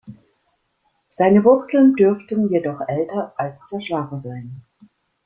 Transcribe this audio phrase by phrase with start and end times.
[1.09, 4.63] Seine Wurzeln dürften jedoch älter als der Schlager sein.